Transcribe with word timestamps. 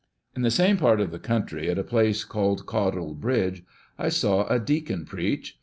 In 0.35 0.41
the 0.41 0.49
same 0.49 0.77
part 0.77 0.99
of 0.99 1.11
the 1.11 1.19
country, 1.19 1.69
at 1.69 1.77
a 1.77 1.83
place 1.83 2.23
called 2.23 2.65
Caudle 2.65 3.13
Bridge, 3.13 3.63
I 3.99 4.09
saw 4.09 4.47
a 4.47 4.57
deacon 4.59 5.05
preach. 5.05 5.59